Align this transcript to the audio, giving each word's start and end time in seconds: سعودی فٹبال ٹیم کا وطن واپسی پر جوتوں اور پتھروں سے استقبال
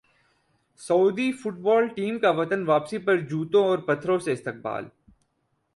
سعودی 0.79 1.31
فٹبال 1.31 1.87
ٹیم 1.87 2.17
کا 2.19 2.29
وطن 2.29 2.63
واپسی 2.63 2.97
پر 2.97 3.17
جوتوں 3.19 3.63
اور 3.63 3.77
پتھروں 3.77 4.17
سے 4.19 4.31
استقبال 4.31 4.85